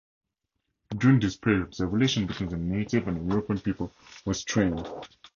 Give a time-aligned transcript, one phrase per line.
[0.97, 3.91] During this period, the relations between the native and European people
[4.25, 4.89] were strained.